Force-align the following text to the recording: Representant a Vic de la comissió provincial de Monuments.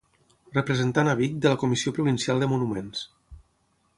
Representant 0.53 1.09
a 1.11 1.13
Vic 1.19 1.35
de 1.43 1.51
la 1.53 1.59
comissió 1.65 1.95
provincial 1.99 2.43
de 2.45 2.49
Monuments. 2.53 3.05